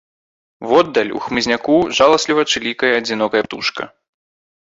[0.69, 3.83] Воддаль, у хмызняку, жаласліва чылікае адзінокая птушка.